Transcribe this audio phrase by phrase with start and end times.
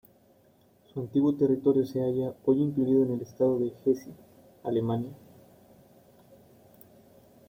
[0.91, 4.07] Su antiguo territorio se halla hoy incluido en el estado de Hesse,
[4.63, 5.11] Alemania.